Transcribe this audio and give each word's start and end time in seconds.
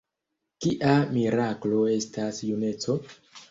Kia 0.65 0.93
miraklo 1.17 1.83
estas 1.99 2.43
juneco? 2.51 2.99